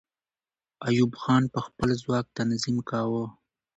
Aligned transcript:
ایوب 0.87 1.11
خان 1.21 1.43
به 1.51 1.59
خپل 1.67 1.89
ځواک 2.01 2.25
تنظیم 2.37 2.77
کاوه. 2.89 3.25